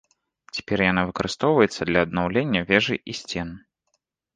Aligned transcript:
Цяпер 0.55 0.83
яна 0.91 1.01
выкарыстоўваецца 1.11 1.81
для 1.93 1.99
аднаўлення 2.07 2.67
вежы 2.75 2.95
і 3.09 3.21
сцен. 3.23 3.59